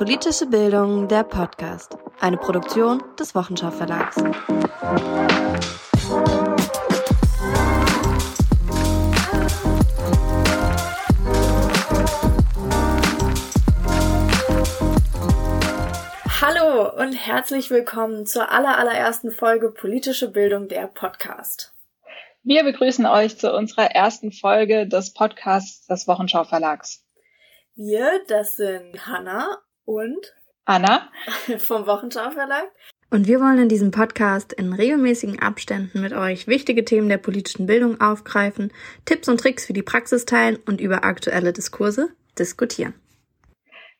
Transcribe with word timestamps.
Politische 0.00 0.46
Bildung, 0.46 1.08
der 1.08 1.24
Podcast. 1.24 1.98
Eine 2.20 2.38
Produktion 2.38 3.02
des 3.18 3.34
Wochenschau 3.34 3.70
Verlags. 3.70 4.16
Hallo 16.40 16.96
und 16.96 17.12
herzlich 17.12 17.70
willkommen 17.70 18.24
zur 18.24 18.50
allerallerersten 18.50 19.30
Folge 19.30 19.70
Politische 19.70 20.30
Bildung, 20.30 20.68
der 20.68 20.86
Podcast. 20.86 21.74
Wir 22.42 22.64
begrüßen 22.64 23.04
euch 23.04 23.36
zu 23.36 23.54
unserer 23.54 23.90
ersten 23.90 24.32
Folge 24.32 24.88
des 24.88 25.12
Podcasts 25.12 25.86
des 25.88 26.08
Wochenschau 26.08 26.44
Verlags. 26.44 27.04
Wir, 27.74 28.22
das 28.28 28.56
sind 28.56 29.06
Hanna 29.06 29.58
und 29.90 30.34
Anna 30.64 31.10
vom 31.58 31.86
Wochenschau 31.86 32.30
Verlag. 32.30 32.70
Und 33.10 33.26
wir 33.26 33.40
wollen 33.40 33.58
in 33.58 33.68
diesem 33.68 33.90
Podcast 33.90 34.52
in 34.52 34.72
regelmäßigen 34.72 35.40
Abständen 35.40 36.00
mit 36.00 36.12
euch 36.12 36.46
wichtige 36.46 36.84
Themen 36.84 37.08
der 37.08 37.18
politischen 37.18 37.66
Bildung 37.66 38.00
aufgreifen, 38.00 38.72
Tipps 39.04 39.28
und 39.28 39.40
Tricks 39.40 39.66
für 39.66 39.72
die 39.72 39.82
Praxis 39.82 40.26
teilen 40.26 40.58
und 40.64 40.80
über 40.80 41.02
aktuelle 41.02 41.52
Diskurse 41.52 42.10
diskutieren. 42.38 42.94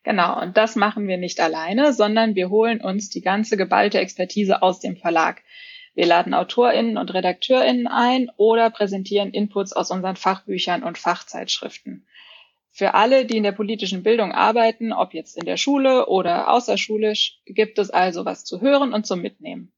Genau, 0.03 0.41
und 0.41 0.55
das 0.55 0.77
machen 0.77 1.09
wir 1.09 1.17
nicht 1.17 1.41
alleine, 1.41 1.91
sondern 1.91 2.35
wir 2.35 2.49
holen 2.49 2.79
uns 2.79 3.09
die 3.09 3.21
ganze 3.21 3.57
geballte 3.57 3.99
Expertise 3.99 4.61
aus 4.61 4.79
dem 4.79 4.95
Verlag. 4.95 5.41
Wir 5.93 6.05
laden 6.05 6.33
AutorInnen 6.33 6.97
und 6.97 7.13
RedakteurInnen 7.13 7.87
ein 7.87 8.31
oder 8.37 8.69
präsentieren 8.69 9.31
Inputs 9.31 9.73
aus 9.73 9.91
unseren 9.91 10.15
Fachbüchern 10.15 10.83
und 10.83 10.97
Fachzeitschriften. 10.97 12.07
Für 12.71 12.93
alle, 12.93 13.25
die 13.25 13.37
in 13.37 13.43
der 13.43 13.51
politischen 13.51 14.01
Bildung 14.01 14.31
arbeiten, 14.31 14.93
ob 14.93 15.13
jetzt 15.13 15.37
in 15.37 15.45
der 15.45 15.57
Schule 15.57 16.07
oder 16.07 16.51
außerschulisch, 16.51 17.41
gibt 17.45 17.77
es 17.79 17.89
also 17.89 18.23
was 18.25 18.45
zu 18.45 18.61
hören 18.61 18.93
und 18.93 19.05
zum 19.05 19.21
Mitnehmen. 19.21 19.73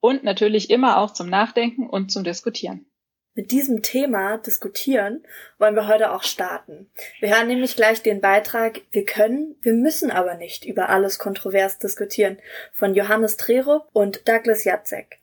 Und 0.00 0.24
natürlich 0.24 0.70
immer 0.70 0.98
auch 0.98 1.12
zum 1.12 1.28
Nachdenken 1.28 1.88
und 1.88 2.10
zum 2.10 2.24
Diskutieren. 2.24 2.86
Mit 3.34 3.52
diesem 3.52 3.82
Thema 3.82 4.38
diskutieren 4.38 5.22
wollen 5.58 5.76
wir 5.76 5.86
heute 5.86 6.12
auch 6.12 6.24
starten. 6.24 6.90
Wir 7.20 7.36
hören 7.36 7.46
nämlich 7.46 7.76
gleich 7.76 8.02
den 8.02 8.20
Beitrag 8.20 8.80
Wir 8.90 9.04
können, 9.04 9.54
wir 9.62 9.74
müssen 9.74 10.10
aber 10.10 10.34
nicht 10.34 10.64
über 10.64 10.88
alles 10.88 11.20
kontrovers 11.20 11.78
diskutieren 11.78 12.38
von 12.72 12.94
Johannes 12.94 13.36
Trerup 13.36 13.88
und 13.92 14.26
Douglas 14.28 14.64
Jacek. 14.64 15.20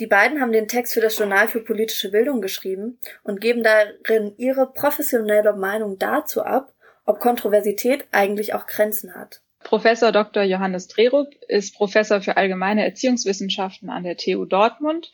Die 0.00 0.06
beiden 0.06 0.40
haben 0.40 0.50
den 0.50 0.66
Text 0.66 0.94
für 0.94 1.00
das 1.00 1.16
Journal 1.16 1.46
für 1.46 1.60
politische 1.60 2.10
Bildung 2.10 2.40
geschrieben 2.40 2.98
und 3.22 3.40
geben 3.40 3.62
darin 3.62 4.34
ihre 4.36 4.72
professionelle 4.72 5.52
Meinung 5.52 5.98
dazu 5.98 6.42
ab, 6.42 6.72
ob 7.04 7.20
Kontroversität 7.20 8.06
eigentlich 8.10 8.54
auch 8.54 8.66
Grenzen 8.66 9.14
hat. 9.14 9.42
Professor 9.62 10.12
Dr. 10.12 10.42
Johannes 10.42 10.88
Drerup 10.88 11.28
ist 11.48 11.76
Professor 11.76 12.20
für 12.20 12.36
allgemeine 12.36 12.84
Erziehungswissenschaften 12.84 13.88
an 13.88 14.02
der 14.02 14.16
TU 14.16 14.44
Dortmund. 14.44 15.12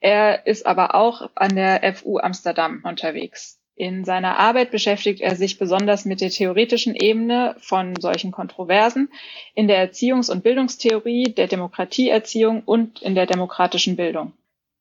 Er 0.00 0.46
ist 0.46 0.66
aber 0.66 0.94
auch 0.94 1.30
an 1.34 1.54
der 1.54 1.94
FU 1.94 2.18
Amsterdam 2.18 2.82
unterwegs. 2.84 3.61
In 3.74 4.04
seiner 4.04 4.38
Arbeit 4.38 4.70
beschäftigt 4.70 5.20
er 5.20 5.34
sich 5.34 5.58
besonders 5.58 6.04
mit 6.04 6.20
der 6.20 6.30
theoretischen 6.30 6.94
Ebene 6.94 7.56
von 7.58 7.96
solchen 7.96 8.30
Kontroversen, 8.30 9.10
in 9.54 9.66
der 9.66 9.78
Erziehungs- 9.78 10.30
und 10.30 10.42
Bildungstheorie, 10.42 11.32
der 11.34 11.46
Demokratieerziehung 11.46 12.62
und 12.64 13.00
in 13.00 13.14
der 13.14 13.26
demokratischen 13.26 13.96
Bildung. 13.96 14.34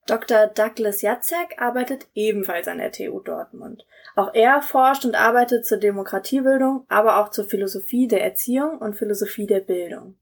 Dr. 0.08 0.48
Douglas 0.48 1.02
Jacek 1.02 1.56
arbeitet 1.58 2.08
ebenfalls 2.16 2.68
an 2.68 2.80
der 2.80 2.92
TU 2.92 3.20
Dortmund. 3.20 3.86
Auch 4.16 4.34
er 4.34 4.62
forscht 4.62 5.06
und 5.06 5.16
arbeitet 5.16 5.66
zur 5.66 5.78
Demokratiebildung, 5.78 6.86
aber 6.90 7.22
auch 7.22 7.30
zur 7.30 7.46
Philosophie 7.46 8.08
der 8.08 8.24
Erziehung 8.24 8.80
und 8.80 8.96
Philosophie 8.96 9.48
der 9.48 9.62
Bildung. 9.62 10.16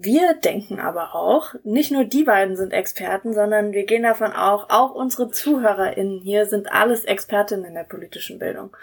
Wir 0.00 0.34
denken 0.34 0.78
aber 0.78 1.16
auch, 1.16 1.54
nicht 1.64 1.90
nur 1.90 2.04
die 2.04 2.22
beiden 2.22 2.56
sind 2.56 2.72
Experten, 2.72 3.34
sondern 3.34 3.72
wir 3.72 3.84
gehen 3.84 4.04
davon 4.04 4.32
auch, 4.32 4.70
auch 4.70 4.94
unsere 4.94 5.30
ZuhörerInnen 5.30 6.20
hier 6.20 6.46
sind 6.46 6.72
alles 6.72 7.04
Expertinnen 7.04 7.64
in 7.64 7.74
der 7.74 7.82
politischen 7.82 8.38
Bildung 8.38 8.76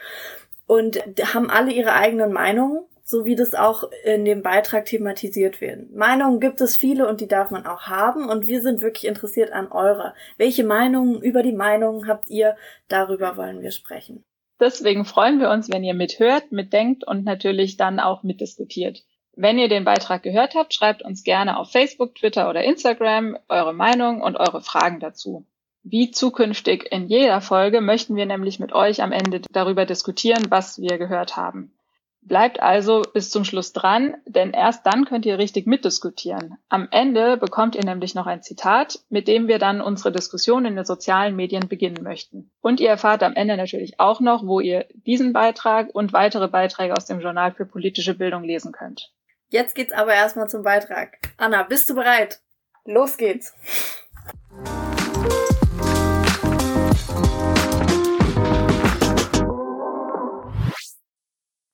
und 0.68 0.98
haben 1.34 1.50
alle 1.50 1.72
ihre 1.72 1.94
eigenen 1.94 2.34
Meinungen, 2.34 2.84
so 3.04 3.24
wie 3.24 3.36
das 3.36 3.54
auch 3.54 3.84
in 4.04 4.26
dem 4.26 4.42
Beitrag 4.42 4.86
thematisiert 4.86 5.62
wird. 5.62 5.92
Meinungen 5.96 6.42
gibt 6.42 6.60
es 6.60 6.76
viele 6.76 7.08
und 7.08 7.22
die 7.22 7.28
darf 7.28 7.50
man 7.50 7.66
auch 7.66 7.84
haben 7.84 8.28
und 8.28 8.48
wir 8.48 8.62
sind 8.62 8.82
wirklich 8.82 9.06
interessiert 9.06 9.54
an 9.54 9.72
eurer. 9.72 10.16
Welche 10.38 10.66
Meinungen 10.66 11.22
über 11.22 11.44
die 11.44 11.54
Meinungen 11.54 12.10
habt 12.10 12.30
ihr? 12.30 12.58
Darüber 12.90 13.38
wollen 13.38 13.62
wir 13.62 13.72
sprechen. 13.72 14.26
Deswegen 14.60 15.06
freuen 15.06 15.40
wir 15.40 15.50
uns, 15.50 15.72
wenn 15.72 15.84
ihr 15.84 15.94
mithört, 15.94 16.52
mitdenkt 16.52 17.06
und 17.08 17.24
natürlich 17.24 17.78
dann 17.78 18.00
auch 18.00 18.24
mitdiskutiert. 18.24 19.04
Wenn 19.38 19.58
ihr 19.58 19.68
den 19.68 19.84
Beitrag 19.84 20.24
gehört 20.24 20.56
habt, 20.56 20.74
schreibt 20.74 21.02
uns 21.02 21.24
gerne 21.24 21.58
auf 21.58 21.72
Facebook, 21.72 22.16
Twitter 22.16 22.50
oder 22.50 22.64
Instagram 22.64 23.38
eure 23.50 23.74
Meinung 23.74 24.22
und 24.22 24.38
eure 24.38 24.62
Fragen 24.62 25.02
dazu. 25.02 25.46
Wie 25.84 26.10
zukünftig 26.10 26.88
in 26.90 27.08
jeder 27.08 27.42
Folge 27.42 27.82
möchten 27.82 28.16
wir 28.16 28.26
nämlich 28.26 28.60
mit 28.60 28.74
euch 28.74 29.04
am 29.04 29.12
Ende 29.12 29.42
darüber 29.52 29.86
diskutieren, 29.86 30.46
was 30.50 30.80
wir 30.80 30.98
gehört 30.98 31.36
haben. 31.36 31.76
Bleibt 32.22 32.60
also 32.60 33.04
bis 33.14 33.30
zum 33.30 33.44
Schluss 33.44 33.72
dran, 33.72 34.16
denn 34.26 34.52
erst 34.52 34.84
dann 34.88 35.06
könnt 35.06 35.28
ihr 35.28 35.38
richtig 35.38 35.68
mitdiskutieren. 35.68 36.56
Am 36.70 36.88
Ende 36.90 37.38
bekommt 37.38 37.76
ihr 37.76 37.84
nämlich 37.84 38.16
noch 38.16 38.26
ein 38.26 38.42
Zitat, 38.42 39.00
mit 39.10 39.28
dem 39.28 39.48
wir 39.48 39.60
dann 39.60 39.80
unsere 39.80 40.12
Diskussion 40.12 40.66
in 40.66 40.76
den 40.76 40.86
sozialen 40.86 41.36
Medien 41.36 41.68
beginnen 41.68 42.02
möchten. 42.02 42.50
Und 42.62 42.80
ihr 42.80 42.90
erfahrt 42.90 43.22
am 43.22 43.36
Ende 43.36 43.58
natürlich 43.58 44.00
auch 44.00 44.22
noch, 44.22 44.48
wo 44.48 44.60
ihr 44.60 44.88
diesen 44.94 45.34
Beitrag 45.34 45.94
und 45.94 46.14
weitere 46.14 46.48
Beiträge 46.48 46.96
aus 46.96 47.06
dem 47.06 47.20
Journal 47.20 47.52
für 47.52 47.68
politische 47.68 48.16
Bildung 48.16 48.44
lesen 48.44 48.72
könnt. 48.72 49.12
Jetzt 49.56 49.74
geht's 49.74 49.94
aber 49.94 50.14
erstmal 50.14 50.50
zum 50.50 50.64
Beitrag. 50.64 51.18
Anna, 51.38 51.64
bist 51.64 51.90
du 51.90 51.96
bereit? 51.96 52.42
Los 52.84 53.16
geht's. 53.16 53.54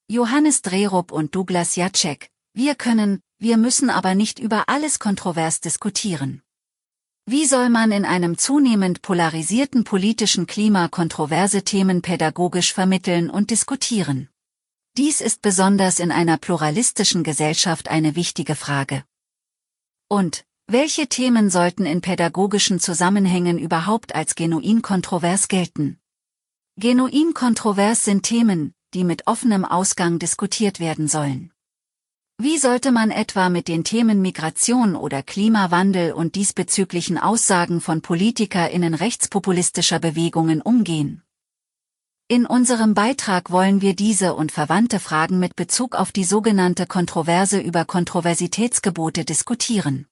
Johannes 0.08 0.62
Drerup 0.62 1.12
und 1.12 1.34
Douglas 1.34 1.76
Jacek. 1.76 2.30
Wir 2.54 2.76
können, 2.76 3.20
wir 3.40 3.58
müssen 3.58 3.90
aber 3.90 4.14
nicht 4.14 4.38
über 4.38 4.66
alles 4.68 5.00
kontrovers 5.00 5.60
diskutieren. 5.60 6.44
Wie 7.26 7.48
soll 7.48 7.70
man 7.70 7.92
in 7.92 8.06
einem 8.06 8.38
zunehmend 8.38 9.02
polarisierten 9.02 9.86
politischen 9.86 10.46
Klima 10.46 10.88
kontroverse 10.88 11.64
Themen 11.64 12.04
pädagogisch 12.04 12.74
vermitteln 12.74 13.32
und 13.32 13.50
diskutieren? 13.50 14.30
Dies 14.98 15.22
ist 15.22 15.42
besonders 15.42 16.00
in 16.00 16.12
einer 16.12 16.38
pluralistischen 16.38 17.24
Gesellschaft 17.24 17.88
eine 17.88 18.18
wichtige 18.18 18.56
Frage. 18.56 19.06
Und, 20.10 20.44
welche 20.68 21.08
Themen 21.08 21.50
sollten 21.50 21.86
in 21.86 22.02
pädagogischen 22.02 22.82
Zusammenhängen 22.82 23.58
überhaupt 23.58 24.14
als 24.14 24.36
genuin 24.36 24.82
kontrovers 24.82 25.48
gelten? 25.48 25.98
Genuin 26.76 27.34
kontrovers 27.34 28.04
sind 28.04 28.24
Themen, 28.24 28.74
die 28.94 29.06
mit 29.06 29.28
offenem 29.28 29.64
Ausgang 29.64 30.20
diskutiert 30.20 30.82
werden 30.82 31.08
sollen. 31.08 31.54
Wie 32.38 32.58
sollte 32.58 32.92
man 32.92 33.12
etwa 33.12 33.48
mit 33.48 33.70
den 33.70 33.86
Themen 33.86 34.22
Migration 34.22 34.98
oder 34.98 35.24
Klimawandel 35.24 36.12
und 36.12 36.36
diesbezüglichen 36.36 37.18
Aussagen 37.18 37.80
von 37.80 38.02
PolitikerInnen 38.02 38.94
rechtspopulistischer 38.94 40.00
Bewegungen 40.00 40.62
umgehen? 40.62 41.24
In 42.32 42.46
unserem 42.46 42.94
Beitrag 42.94 43.52
wollen 43.52 43.82
wir 43.82 43.94
diese 43.94 44.36
und 44.36 44.54
verwandte 44.54 45.02
Fragen 45.02 45.38
mit 45.38 45.58
Bezug 45.58 45.96
auf 45.96 46.14
die 46.14 46.24
sogenannte 46.24 46.86
Kontroverse 46.86 47.60
über 47.60 47.84
Kontroversitätsgebote 47.84 49.26
diskutieren. 49.26 50.08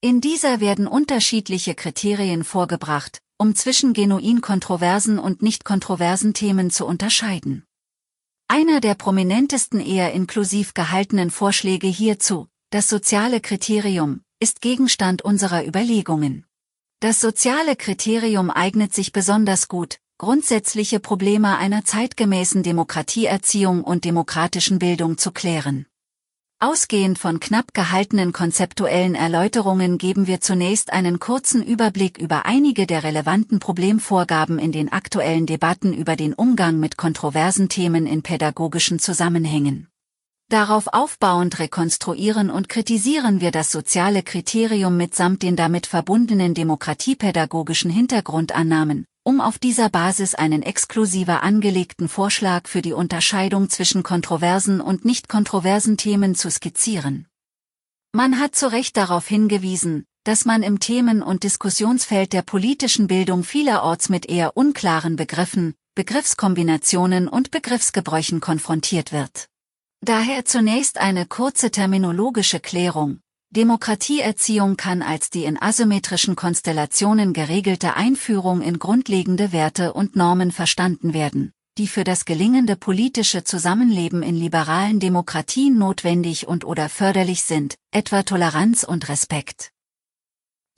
In 0.00 0.22
dieser 0.22 0.60
werden 0.60 0.86
unterschiedliche 0.86 1.74
Kriterien 1.74 2.42
vorgebracht, 2.42 3.20
um 3.36 3.54
zwischen 3.54 3.92
genuin 3.92 4.40
kontroversen 4.40 5.18
und 5.18 5.42
nicht 5.42 5.66
kontroversen 5.66 6.32
Themen 6.32 6.70
zu 6.70 6.86
unterscheiden. 6.86 7.66
Einer 8.48 8.80
der 8.80 8.94
prominentesten 8.94 9.80
eher 9.80 10.14
inklusiv 10.14 10.72
gehaltenen 10.72 11.30
Vorschläge 11.30 11.86
hierzu, 11.86 12.48
das 12.70 12.88
soziale 12.88 13.42
Kriterium, 13.42 14.22
ist 14.38 14.62
Gegenstand 14.62 15.20
unserer 15.20 15.66
Überlegungen. 15.66 16.46
Das 17.00 17.20
soziale 17.20 17.76
Kriterium 17.76 18.48
eignet 18.48 18.94
sich 18.94 19.12
besonders 19.12 19.68
gut, 19.68 19.99
grundsätzliche 20.20 21.00
Probleme 21.00 21.56
einer 21.56 21.86
zeitgemäßen 21.86 22.62
Demokratieerziehung 22.62 23.82
und 23.82 24.04
demokratischen 24.04 24.78
Bildung 24.78 25.16
zu 25.16 25.32
klären. 25.32 25.86
Ausgehend 26.58 27.18
von 27.18 27.40
knapp 27.40 27.72
gehaltenen 27.72 28.34
konzeptuellen 28.34 29.14
Erläuterungen 29.14 29.96
geben 29.96 30.26
wir 30.26 30.42
zunächst 30.42 30.92
einen 30.92 31.20
kurzen 31.20 31.62
Überblick 31.62 32.18
über 32.18 32.44
einige 32.44 32.86
der 32.86 33.02
relevanten 33.02 33.60
Problemvorgaben 33.60 34.58
in 34.58 34.72
den 34.72 34.92
aktuellen 34.92 35.46
Debatten 35.46 35.94
über 35.94 36.16
den 36.16 36.34
Umgang 36.34 36.78
mit 36.78 36.98
kontroversen 36.98 37.70
Themen 37.70 38.06
in 38.06 38.20
pädagogischen 38.20 38.98
Zusammenhängen. 38.98 39.88
Darauf 40.50 40.88
aufbauend 40.88 41.60
rekonstruieren 41.60 42.50
und 42.50 42.68
kritisieren 42.68 43.40
wir 43.40 43.52
das 43.52 43.72
soziale 43.72 44.22
Kriterium 44.22 44.98
mitsamt 44.98 45.42
den 45.42 45.56
damit 45.56 45.86
verbundenen 45.86 46.52
demokratiepädagogischen 46.52 47.90
Hintergrundannahmen, 47.90 49.06
um 49.22 49.40
auf 49.40 49.58
dieser 49.58 49.90
Basis 49.90 50.34
einen 50.34 50.62
exklusiver 50.62 51.42
angelegten 51.42 52.08
Vorschlag 52.08 52.68
für 52.68 52.82
die 52.82 52.92
Unterscheidung 52.92 53.68
zwischen 53.68 54.02
kontroversen 54.02 54.80
und 54.80 55.04
nicht 55.04 55.28
kontroversen 55.28 55.96
Themen 55.96 56.34
zu 56.34 56.50
skizzieren. 56.50 57.26
Man 58.12 58.40
hat 58.40 58.56
zu 58.56 58.72
Recht 58.72 58.96
darauf 58.96 59.28
hingewiesen, 59.28 60.04
dass 60.24 60.44
man 60.44 60.62
im 60.62 60.80
Themen- 60.80 61.22
und 61.22 61.44
Diskussionsfeld 61.44 62.32
der 62.32 62.42
politischen 62.42 63.06
Bildung 63.06 63.44
vielerorts 63.44 64.08
mit 64.08 64.26
eher 64.26 64.56
unklaren 64.56 65.16
Begriffen, 65.16 65.74
Begriffskombinationen 65.94 67.28
und 67.28 67.50
Begriffsgebräuchen 67.50 68.40
konfrontiert 68.40 69.12
wird. 69.12 69.48
Daher 70.02 70.44
zunächst 70.44 70.98
eine 70.98 71.26
kurze 71.26 71.70
terminologische 71.70 72.58
Klärung. 72.58 73.20
Demokratieerziehung 73.52 74.76
kann 74.76 75.02
als 75.02 75.28
die 75.28 75.44
in 75.44 75.60
asymmetrischen 75.60 76.36
Konstellationen 76.36 77.32
geregelte 77.32 77.96
Einführung 77.96 78.60
in 78.62 78.78
grundlegende 78.78 79.50
Werte 79.50 79.92
und 79.92 80.14
Normen 80.14 80.52
verstanden 80.52 81.14
werden, 81.14 81.52
die 81.76 81.88
für 81.88 82.04
das 82.04 82.24
gelingende 82.24 82.76
politische 82.76 83.42
Zusammenleben 83.42 84.22
in 84.22 84.36
liberalen 84.36 85.00
Demokratien 85.00 85.78
notwendig 85.78 86.46
und 86.46 86.64
oder 86.64 86.88
förderlich 86.88 87.42
sind, 87.42 87.74
etwa 87.90 88.22
Toleranz 88.22 88.84
und 88.84 89.08
Respekt. 89.08 89.72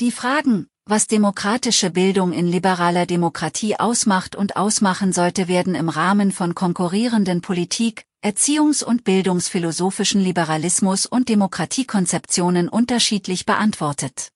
Die 0.00 0.10
Fragen, 0.10 0.66
was 0.86 1.06
demokratische 1.06 1.90
Bildung 1.90 2.32
in 2.32 2.46
liberaler 2.46 3.04
Demokratie 3.04 3.78
ausmacht 3.78 4.34
und 4.34 4.56
ausmachen 4.56 5.12
sollte, 5.12 5.46
werden 5.46 5.74
im 5.74 5.90
Rahmen 5.90 6.32
von 6.32 6.54
konkurrierenden 6.54 7.42
Politik, 7.42 8.06
Erziehungs- 8.24 8.84
und 8.84 9.02
bildungsphilosophischen 9.02 10.20
Liberalismus 10.20 11.06
und 11.06 11.28
Demokratiekonzeptionen 11.28 12.68
unterschiedlich 12.68 13.46
beantwortet. 13.46 14.28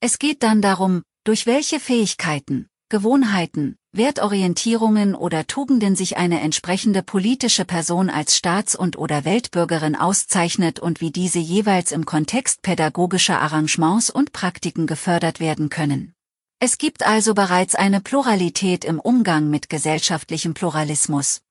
Es 0.00 0.18
geht 0.18 0.42
dann 0.42 0.60
darum, 0.60 1.02
durch 1.22 1.46
welche 1.46 1.78
Fähigkeiten, 1.78 2.66
Gewohnheiten, 2.88 3.76
Wertorientierungen 3.92 5.14
oder 5.14 5.46
Tugenden 5.46 5.94
sich 5.94 6.16
eine 6.16 6.40
entsprechende 6.40 7.04
politische 7.04 7.64
Person 7.64 8.10
als 8.10 8.36
Staats- 8.36 8.74
und 8.74 8.98
oder 8.98 9.24
Weltbürgerin 9.24 9.94
auszeichnet 9.94 10.80
und 10.80 11.00
wie 11.00 11.12
diese 11.12 11.38
jeweils 11.38 11.92
im 11.92 12.06
Kontext 12.06 12.62
pädagogischer 12.62 13.40
Arrangements 13.40 14.10
und 14.10 14.32
Praktiken 14.32 14.88
gefördert 14.88 15.38
werden 15.38 15.68
können. 15.68 16.14
Es 16.58 16.78
gibt 16.78 17.06
also 17.06 17.34
bereits 17.34 17.76
eine 17.76 18.00
Pluralität 18.00 18.84
im 18.84 18.98
Umgang 18.98 19.50
mit 19.50 19.68
gesellschaftlichem 19.68 20.52
Pluralismus. 20.52 21.42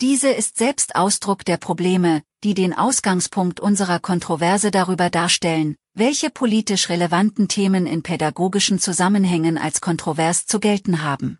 Diese 0.00 0.28
ist 0.28 0.58
selbst 0.58 0.96
Ausdruck 0.96 1.44
der 1.44 1.56
Probleme, 1.56 2.22
die 2.42 2.54
den 2.54 2.72
Ausgangspunkt 2.72 3.60
unserer 3.60 4.00
Kontroverse 4.00 4.70
darüber 4.70 5.08
darstellen, 5.08 5.76
welche 5.94 6.30
politisch 6.30 6.88
relevanten 6.88 7.46
Themen 7.46 7.86
in 7.86 8.02
pädagogischen 8.02 8.78
Zusammenhängen 8.80 9.56
als 9.56 9.80
kontrovers 9.80 10.46
zu 10.46 10.58
gelten 10.58 11.02
haben. 11.02 11.38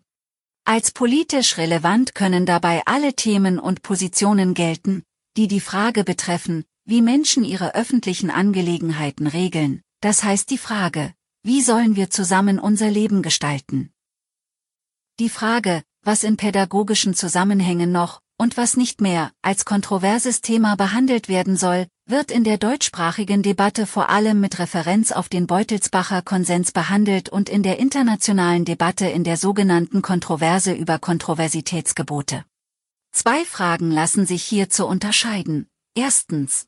Als 0.63 0.91
politisch 0.91 1.57
relevant 1.57 2.15
können 2.15 2.45
dabei 2.45 2.81
alle 2.85 3.13
Themen 3.13 3.59
und 3.59 3.83
Positionen 3.83 4.53
gelten, 4.53 5.03
die 5.37 5.47
die 5.47 5.59
Frage 5.59 6.03
betreffen, 6.03 6.63
wie 6.85 7.01
Menschen 7.01 7.43
ihre 7.43 7.75
öffentlichen 7.75 8.31
Angelegenheiten 8.31 9.27
regeln, 9.27 9.81
das 9.99 10.23
heißt 10.23 10.49
die 10.49 10.57
Frage, 10.57 11.13
wie 11.43 11.61
sollen 11.61 11.95
wir 11.95 12.09
zusammen 12.09 12.57
unser 12.57 12.89
Leben 12.89 13.21
gestalten? 13.21 13.91
Die 15.19 15.29
Frage, 15.29 15.83
was 16.01 16.23
in 16.23 16.37
pädagogischen 16.37 17.13
Zusammenhängen 17.13 17.91
noch, 17.91 18.21
und 18.37 18.57
was 18.57 18.77
nicht 18.77 19.01
mehr 19.01 19.31
als 19.41 19.65
kontroverses 19.65 20.41
Thema 20.41 20.75
behandelt 20.75 21.29
werden 21.29 21.57
soll, 21.57 21.87
wird 22.05 22.31
in 22.31 22.43
der 22.43 22.57
deutschsprachigen 22.57 23.41
Debatte 23.41 23.85
vor 23.85 24.09
allem 24.09 24.39
mit 24.39 24.59
Referenz 24.59 25.11
auf 25.11 25.29
den 25.29 25.47
Beutelsbacher 25.47 26.21
Konsens 26.21 26.71
behandelt 26.71 27.29
und 27.29 27.49
in 27.49 27.63
der 27.63 27.79
internationalen 27.79 28.65
Debatte 28.65 29.07
in 29.07 29.23
der 29.23 29.37
sogenannten 29.37 30.01
Kontroverse 30.01 30.73
über 30.73 30.99
Kontroversitätsgebote. 30.99 32.45
Zwei 33.11 33.45
Fragen 33.45 33.91
lassen 33.91 34.25
sich 34.25 34.43
hierzu 34.43 34.85
unterscheiden. 34.85 35.67
Erstens. 35.95 36.67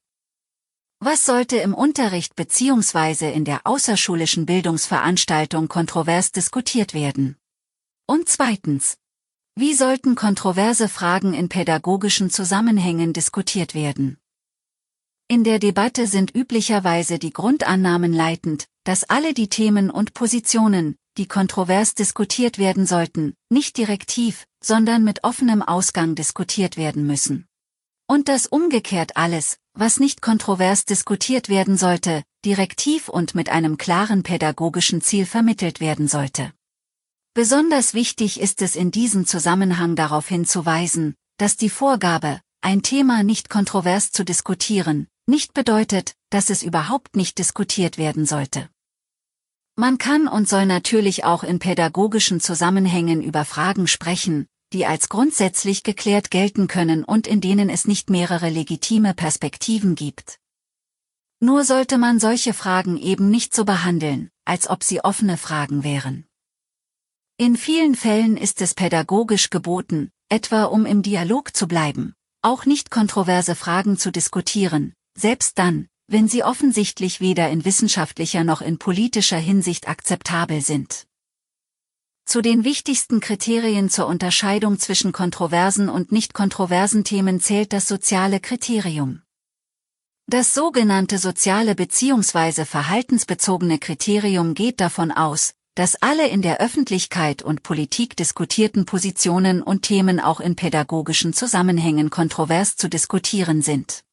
Was 0.99 1.25
sollte 1.25 1.57
im 1.57 1.75
Unterricht 1.75 2.35
bzw. 2.35 3.31
in 3.31 3.45
der 3.45 3.67
außerschulischen 3.67 4.47
Bildungsveranstaltung 4.47 5.67
kontrovers 5.67 6.31
diskutiert 6.31 6.95
werden? 6.95 7.37
Und 8.07 8.29
zweitens, 8.29 8.97
wie 9.59 9.73
sollten 9.73 10.13
kontroverse 10.13 10.87
Fragen 10.87 11.33
in 11.33 11.49
pädagogischen 11.49 12.29
Zusammenhängen 12.29 13.11
diskutiert 13.11 13.73
werden? 13.73 14.19
In 15.27 15.43
der 15.43 15.57
Debatte 15.57 16.05
sind 16.05 16.35
üblicherweise 16.35 17.17
die 17.17 17.33
Grundannahmen 17.33 18.13
leitend, 18.13 18.67
dass 18.83 19.03
alle 19.03 19.33
die 19.33 19.49
Themen 19.49 19.89
und 19.89 20.13
Positionen, 20.13 20.95
die 21.17 21.27
kontrovers 21.27 21.95
diskutiert 21.95 22.59
werden 22.59 22.85
sollten, 22.85 23.33
nicht 23.49 23.77
direktiv, 23.77 24.45
sondern 24.63 25.03
mit 25.03 25.23
offenem 25.23 25.63
Ausgang 25.63 26.13
diskutiert 26.13 26.77
werden 26.77 27.07
müssen. 27.07 27.47
Und 28.07 28.29
dass 28.29 28.45
umgekehrt 28.45 29.17
alles, 29.17 29.57
was 29.73 29.99
nicht 29.99 30.21
kontrovers 30.21 30.85
diskutiert 30.85 31.49
werden 31.49 31.77
sollte, 31.77 32.21
direktiv 32.45 33.09
und 33.09 33.33
mit 33.33 33.49
einem 33.49 33.77
klaren 33.79 34.21
pädagogischen 34.21 35.01
Ziel 35.01 35.25
vermittelt 35.25 35.79
werden 35.79 36.07
sollte. 36.07 36.53
Besonders 37.37 37.93
wichtig 37.93 38.39
ist 38.39 38.63
es 38.63 38.75
in 38.75 38.89
diesem 38.89 39.27
Zusammenhang 39.27 39.95
darauf 39.95 40.27
hinzuweisen, 40.27 41.13
dass 41.37 41.55
die 41.55 41.69
Vorgabe, 41.69 42.41
ein 42.61 42.81
Thema 42.81 43.21
nicht 43.21 43.47
kontrovers 43.47 44.11
zu 44.11 44.25
diskutieren, 44.25 45.05
nicht 45.27 45.53
bedeutet, 45.53 46.15
dass 46.31 46.49
es 46.49 46.63
überhaupt 46.63 47.15
nicht 47.15 47.37
diskutiert 47.37 47.99
werden 47.99 48.25
sollte. 48.25 48.71
Man 49.75 49.99
kann 49.99 50.27
und 50.27 50.49
soll 50.49 50.65
natürlich 50.65 51.25
auch 51.25 51.43
in 51.43 51.59
pädagogischen 51.59 52.39
Zusammenhängen 52.39 53.21
über 53.21 53.45
Fragen 53.45 53.85
sprechen, 53.85 54.47
die 54.73 54.87
als 54.87 55.07
grundsätzlich 55.07 55.83
geklärt 55.83 56.31
gelten 56.31 56.67
können 56.67 57.03
und 57.03 57.27
in 57.27 57.39
denen 57.39 57.69
es 57.69 57.85
nicht 57.85 58.09
mehrere 58.09 58.49
legitime 58.49 59.13
Perspektiven 59.13 59.93
gibt. 59.93 60.39
Nur 61.39 61.65
sollte 61.65 61.99
man 61.99 62.19
solche 62.19 62.55
Fragen 62.55 62.97
eben 62.97 63.29
nicht 63.29 63.53
so 63.53 63.63
behandeln, 63.63 64.31
als 64.43 64.67
ob 64.67 64.83
sie 64.83 65.01
offene 65.01 65.37
Fragen 65.37 65.83
wären. 65.83 66.26
In 67.39 67.55
vielen 67.55 67.93
Fällen 67.93 68.35
ist 68.35 68.61
es 68.61 68.73
pädagogisch 68.73 69.51
geboten, 69.51 70.09
etwa 70.27 70.63
um 70.63 70.87
im 70.87 71.03
Dialog 71.03 71.55
zu 71.55 71.67
bleiben, 71.67 72.15
auch 72.41 72.65
nicht 72.65 72.89
kontroverse 72.89 73.53
Fragen 73.53 73.95
zu 73.95 74.11
diskutieren, 74.11 74.95
selbst 75.15 75.59
dann, 75.59 75.87
wenn 76.07 76.27
sie 76.27 76.43
offensichtlich 76.43 77.21
weder 77.21 77.47
in 77.51 77.63
wissenschaftlicher 77.63 78.43
noch 78.43 78.61
in 78.61 78.79
politischer 78.79 79.37
Hinsicht 79.37 79.87
akzeptabel 79.87 80.61
sind. 80.61 81.05
Zu 82.25 82.41
den 82.41 82.63
wichtigsten 82.63 83.19
Kriterien 83.19 83.91
zur 83.91 84.07
Unterscheidung 84.07 84.79
zwischen 84.79 85.11
kontroversen 85.11 85.89
und 85.89 86.11
nicht 86.11 86.33
kontroversen 86.33 87.03
Themen 87.03 87.39
zählt 87.39 87.71
das 87.71 87.87
soziale 87.87 88.39
Kriterium. 88.39 89.21
Das 90.25 90.55
sogenannte 90.55 91.19
soziale 91.19 91.75
bzw. 91.75 92.65
verhaltensbezogene 92.65 93.77
Kriterium 93.77 94.55
geht 94.55 94.81
davon 94.81 95.11
aus, 95.11 95.53
dass 95.77 95.95
alle 96.01 96.27
in 96.27 96.41
der 96.41 96.59
Öffentlichkeit 96.59 97.43
und 97.43 97.61
Politik 97.61 98.17
diskutierten 98.17 98.85
Positionen 98.85 99.61
und 99.61 99.83
Themen 99.83 100.19
auch 100.19 100.39
in 100.39 100.55
pädagogischen 100.55 101.33
Zusammenhängen 101.33 102.09
kontrovers 102.09 102.77
zu 102.77 102.89
diskutieren 102.89 103.61
sind. 103.61 104.03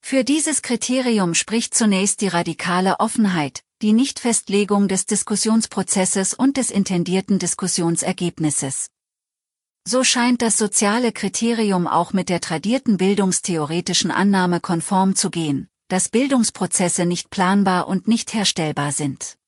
Für 0.00 0.22
dieses 0.22 0.62
Kriterium 0.62 1.34
spricht 1.34 1.74
zunächst 1.74 2.20
die 2.20 2.28
radikale 2.28 3.00
Offenheit, 3.00 3.64
die 3.82 3.92
Nichtfestlegung 3.92 4.86
des 4.86 5.06
Diskussionsprozesses 5.06 6.34
und 6.34 6.56
des 6.56 6.70
intendierten 6.70 7.40
Diskussionsergebnisses. 7.40 8.90
So 9.84 10.04
scheint 10.04 10.40
das 10.40 10.56
soziale 10.56 11.10
Kriterium 11.10 11.88
auch 11.88 12.12
mit 12.12 12.28
der 12.28 12.40
tradierten 12.40 12.96
bildungstheoretischen 12.96 14.12
Annahme 14.12 14.60
konform 14.60 15.16
zu 15.16 15.30
gehen, 15.30 15.66
dass 15.88 16.10
Bildungsprozesse 16.10 17.06
nicht 17.06 17.30
planbar 17.30 17.88
und 17.88 18.06
nicht 18.06 18.34
herstellbar 18.34 18.92
sind. 18.92 19.39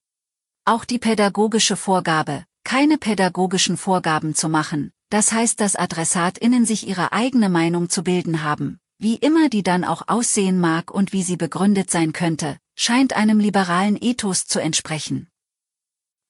Auch 0.64 0.84
die 0.84 1.00
pädagogische 1.00 1.74
Vorgabe, 1.74 2.44
keine 2.62 2.96
pädagogischen 2.96 3.76
Vorgaben 3.76 4.36
zu 4.36 4.48
machen, 4.48 4.92
das 5.10 5.32
heißt, 5.32 5.60
dass 5.60 5.74
AdressatInnen 5.74 6.66
sich 6.66 6.86
ihre 6.86 7.12
eigene 7.12 7.48
Meinung 7.48 7.90
zu 7.90 8.04
bilden 8.04 8.44
haben, 8.44 8.78
wie 8.98 9.16
immer 9.16 9.48
die 9.48 9.64
dann 9.64 9.82
auch 9.82 10.02
aussehen 10.06 10.60
mag 10.60 10.92
und 10.92 11.12
wie 11.12 11.24
sie 11.24 11.36
begründet 11.36 11.90
sein 11.90 12.12
könnte, 12.12 12.58
scheint 12.76 13.12
einem 13.12 13.40
liberalen 13.40 13.98
Ethos 14.00 14.46
zu 14.46 14.60
entsprechen. 14.60 15.26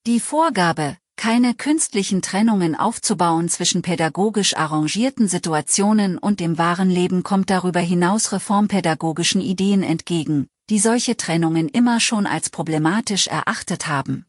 Die 0.07 0.19
Vorgabe, 0.19 0.97
keine 1.17 1.53
künstlichen 1.53 2.23
Trennungen 2.23 2.75
aufzubauen 2.75 3.51
zwischen 3.51 3.83
pädagogisch 3.83 4.57
arrangierten 4.57 5.29
Situationen 5.29 6.17
und 6.17 6.41
dem 6.41 6.57
wahren 6.57 6.89
Leben 6.89 7.23
kommt 7.23 7.51
darüber 7.51 7.81
hinaus 7.81 8.33
reformpädagogischen 8.33 9.43
Ideen 9.43 9.83
entgegen, 9.83 10.49
die 10.71 10.79
solche 10.79 11.17
Trennungen 11.17 11.69
immer 11.69 12.01
schon 12.01 12.27
als 12.27 12.51
problematisch 12.51 13.27
erachtet 13.27 13.87
haben. 13.87 14.27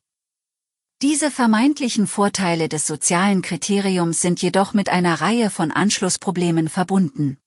Diese 1.01 1.31
vermeintlichen 1.31 2.07
Vorteile 2.07 2.69
des 2.69 2.87
sozialen 2.87 3.41
Kriteriums 3.41 4.21
sind 4.21 4.41
jedoch 4.41 4.73
mit 4.73 4.89
einer 4.89 5.19
Reihe 5.19 5.49
von 5.49 5.71
Anschlussproblemen 5.71 6.69
verbunden. 6.69 7.37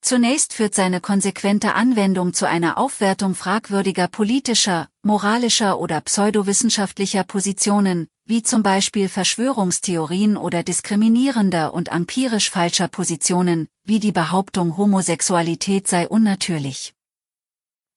Zunächst 0.00 0.52
führt 0.52 0.74
seine 0.74 1.00
konsequente 1.00 1.74
Anwendung 1.74 2.34
zu 2.34 2.48
einer 2.48 2.76
Aufwertung 2.76 3.36
fragwürdiger 3.36 4.08
politischer, 4.08 4.88
moralischer 5.02 5.78
oder 5.78 6.00
pseudowissenschaftlicher 6.00 7.22
Positionen, 7.22 8.08
wie 8.24 8.42
zum 8.42 8.62
Beispiel 8.62 9.08
Verschwörungstheorien 9.08 10.36
oder 10.36 10.62
diskriminierender 10.62 11.72
und 11.72 11.88
empirisch 11.88 12.50
falscher 12.50 12.88
Positionen, 12.88 13.68
wie 13.84 14.00
die 14.00 14.12
Behauptung 14.12 14.76
Homosexualität 14.76 15.86
sei 15.86 16.08
unnatürlich. 16.08 16.94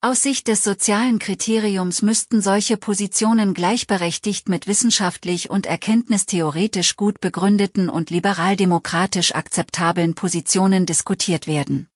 Aus 0.06 0.22
Sicht 0.22 0.46
des 0.46 0.62
sozialen 0.62 1.18
Kriteriums 1.18 2.00
müssten 2.00 2.40
solche 2.40 2.76
Positionen 2.76 3.54
gleichberechtigt 3.54 4.48
mit 4.48 4.68
wissenschaftlich 4.68 5.50
und 5.50 5.66
erkenntnistheoretisch 5.66 6.94
gut 6.94 7.20
begründeten 7.20 7.88
und 7.88 8.10
liberaldemokratisch 8.10 9.34
akzeptablen 9.34 10.14
Positionen 10.14 10.86
diskutiert 10.86 11.48
werden. 11.48 11.88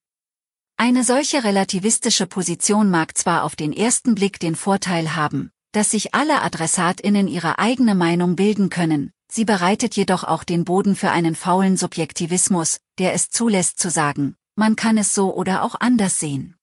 Eine 0.77 1.05
solche 1.05 1.45
relativistische 1.45 2.27
Position 2.27 2.91
mag 2.91 3.17
zwar 3.17 3.45
auf 3.45 3.55
den 3.55 3.73
ersten 3.73 4.17
Blick 4.17 4.41
den 4.41 4.57
Vorteil 4.57 5.15
haben, 5.15 5.53
dass 5.71 5.93
sich 5.93 6.13
alle 6.13 6.43
Adressatinnen 6.43 7.29
ihre 7.29 7.61
eigene 7.61 7.95
Meinung 7.95 8.35
bilden 8.35 8.71
können, 8.71 9.13
sie 9.31 9.45
bereitet 9.45 9.95
jedoch 9.95 10.25
auch 10.25 10.43
den 10.43 10.65
Boden 10.65 10.97
für 10.97 11.13
einen 11.13 11.37
faulen 11.37 11.77
Subjektivismus, 11.77 12.81
der 12.99 13.15
es 13.15 13.31
zulässt 13.31 13.79
zu 13.79 13.89
sagen, 13.89 14.35
man 14.57 14.75
kann 14.75 14.99
es 14.99 15.15
so 15.15 15.33
oder 15.33 15.63
auch 15.63 15.77
anders 15.79 16.19
sehen. 16.19 16.57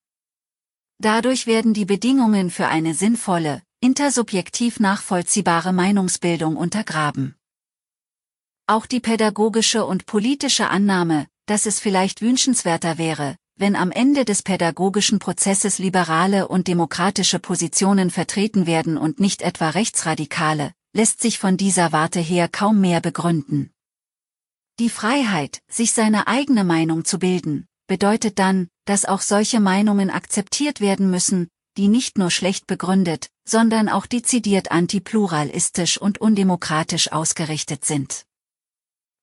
Dadurch 1.00 1.46
werden 1.46 1.74
die 1.76 1.86
Bedingungen 1.86 2.50
für 2.50 2.68
eine 2.68 2.96
sinnvolle, 2.96 3.62
intersubjektiv 3.82 4.80
nachvollziehbare 4.80 5.72
Meinungsbildung 5.72 6.56
untergraben. 6.56 7.36
Auch 8.66 8.88
die 8.88 9.00
pädagogische 9.00 9.86
und 9.86 10.08
politische 10.08 10.70
Annahme, 10.70 11.28
dass 11.46 11.68
es 11.68 11.80
vielleicht 11.80 12.22
wünschenswerter 12.22 12.98
wäre, 12.98 13.38
wenn 13.56 13.76
am 13.76 13.92
Ende 13.92 14.26
des 14.26 14.42
pädagogischen 14.42 15.20
Prozesses 15.20 15.78
liberale 15.78 16.48
und 16.48 16.68
demokratische 16.68 17.38
Positionen 17.38 18.10
vertreten 18.10 18.66
werden 18.66 18.98
und 18.98 19.20
nicht 19.20 19.44
etwa 19.44 19.70
rechtsradikale, 19.70 20.74
lässt 20.94 21.22
sich 21.22 21.38
von 21.38 21.58
dieser 21.58 21.92
Warte 21.92 22.20
her 22.20 22.50
kaum 22.50 22.82
mehr 22.82 23.02
begründen. 23.02 23.72
Die 24.80 24.90
Freiheit, 24.90 25.60
sich 25.70 25.94
seine 25.94 26.28
eigene 26.28 26.64
Meinung 26.64 27.06
zu 27.06 27.20
bilden, 27.20 27.67
bedeutet 27.88 28.40
dann, 28.40 28.68
dass 28.86 29.06
auch 29.06 29.22
solche 29.22 29.60
Meinungen 29.60 30.10
akzeptiert 30.10 30.82
werden 30.82 31.10
müssen, 31.10 31.50
die 31.78 31.88
nicht 31.88 32.18
nur 32.18 32.32
schlecht 32.32 32.68
begründet, 32.68 33.30
sondern 33.48 33.88
auch 33.88 34.06
dezidiert 34.06 34.72
antipluralistisch 34.72 35.98
und 35.98 36.20
undemokratisch 36.20 37.12
ausgerichtet 37.12 37.86
sind. 37.86 38.26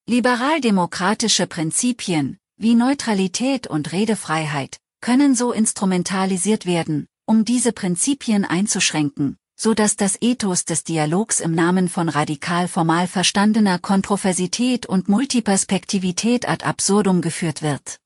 Liberaldemokratische 0.06 1.46
Prinzipien, 1.46 2.38
wie 2.56 2.74
Neutralität 2.74 3.66
und 3.66 3.92
Redefreiheit, 3.92 4.78
können 5.00 5.34
so 5.34 5.52
instrumentalisiert 5.52 6.66
werden, 6.66 7.06
um 7.26 7.44
diese 7.44 7.72
Prinzipien 7.72 8.44
einzuschränken, 8.44 9.36
so 9.56 9.74
dass 9.74 9.96
das 9.96 10.20
Ethos 10.20 10.64
des 10.64 10.84
Dialogs 10.84 11.40
im 11.40 11.54
Namen 11.54 11.88
von 11.88 12.08
radikal 12.08 12.68
formal 12.68 13.06
verstandener 13.06 13.78
Kontroversität 13.78 14.86
und 14.86 15.08
Multiperspektivität 15.08 16.48
ad 16.48 16.64
absurdum 16.64 17.20
geführt 17.20 17.62
wird. 17.62 17.98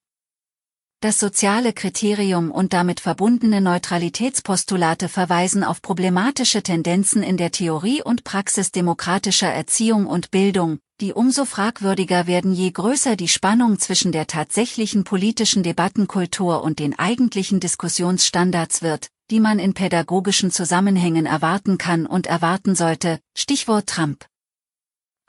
Das 1.01 1.21
soziale 1.21 1.73
Kriterium 1.73 2.51
und 2.51 2.73
damit 2.73 2.99
verbundene 2.99 3.61
Neutralitätspostulate 3.61 5.09
verweisen 5.09 5.63
auf 5.63 5.81
problematische 5.81 6.61
Tendenzen 6.61 7.23
in 7.23 7.37
der 7.37 7.53
Theorie 7.53 8.03
und 8.03 8.25
Praxis 8.25 8.73
demokratischer 8.73 9.47
Erziehung 9.47 10.07
und 10.07 10.33
Bildung, 10.33 10.81
die 11.01 11.13
umso 11.13 11.45
fragwürdiger 11.45 12.27
werden, 12.27 12.53
je 12.53 12.73
größer 12.73 13.15
die 13.15 13.29
Spannung 13.29 13.79
zwischen 13.79 14.11
der 14.11 14.27
tatsächlichen 14.27 15.05
politischen 15.05 15.63
Debattenkultur 15.63 16.65
und 16.65 16.81
den 16.81 16.99
eigentlichen 16.99 17.61
Diskussionsstandards 17.61 18.83
wird, 18.83 19.07
die 19.31 19.39
man 19.39 19.61
in 19.61 19.75
pädagogischen 19.75 20.51
Zusammenhängen 20.51 21.27
erwarten 21.27 21.79
kann 21.79 22.07
und 22.07 22.27
erwarten 22.27 22.75
sollte, 22.75 23.21
Stichwort 23.37 23.87
Trump. 23.87 24.25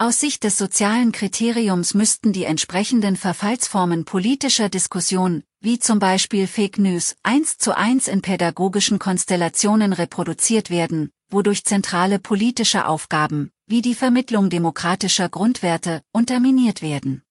Aus 0.02 0.22
Sicht 0.22 0.46
des 0.46 0.58
sozialen 0.58 1.12
Kriteriums 1.12 1.94
müssten 1.94 2.32
die 2.32 2.46
entsprechenden 2.46 3.18
Verfallsformen 3.18 4.06
politischer 4.06 4.70
Diskussion, 4.70 5.44
wie 5.60 5.78
zum 5.78 6.00
Beispiel 6.00 6.48
Fake 6.48 6.78
News, 6.78 7.18
eins 7.22 7.58
zu 7.58 7.76
eins 7.76 8.08
in 8.08 8.22
pädagogischen 8.22 8.98
Konstellationen 8.98 9.92
reproduziert 9.92 10.70
werden, 10.70 11.12
wodurch 11.30 11.66
zentrale 11.66 12.18
politische 12.18 12.88
Aufgaben, 12.88 13.52
wie 13.68 13.82
die 13.82 13.94
Vermittlung 13.94 14.50
demokratischer 14.50 15.28
Grundwerte, 15.28 16.02
unterminiert 16.14 16.82
werden. 16.82 17.22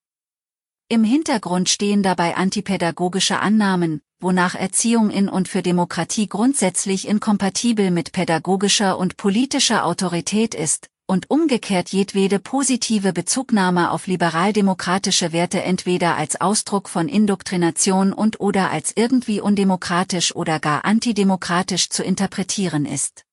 Im 0.90 1.04
Hintergrund 1.04 1.70
stehen 1.70 2.02
dabei 2.02 2.36
antipädagogische 2.36 3.40
Annahmen, 3.40 4.02
wonach 4.20 4.54
Erziehung 4.54 5.08
in 5.08 5.30
und 5.30 5.48
für 5.48 5.62
Demokratie 5.62 6.28
grundsätzlich 6.28 7.08
inkompatibel 7.08 7.90
mit 7.90 8.12
pädagogischer 8.12 8.98
und 8.98 9.16
politischer 9.16 9.86
Autorität 9.86 10.54
ist, 10.54 10.90
und 11.08 11.30
umgekehrt 11.30 11.88
jedwede 11.88 12.38
positive 12.38 13.14
Bezugnahme 13.14 13.90
auf 13.92 14.06
liberaldemokratische 14.06 15.32
Werte 15.32 15.62
entweder 15.62 16.16
als 16.16 16.38
Ausdruck 16.38 16.90
von 16.90 17.08
Indoktrination 17.08 18.12
und 18.12 18.40
oder 18.40 18.70
als 18.70 18.92
irgendwie 18.94 19.40
undemokratisch 19.40 20.36
oder 20.36 20.60
gar 20.60 20.84
antidemokratisch 20.84 21.88
zu 21.88 22.04
interpretieren 22.04 22.84
ist. 22.84 23.24